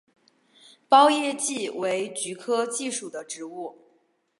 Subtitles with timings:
[0.89, 3.77] 苞叶蓟为菊科蓟属的植物。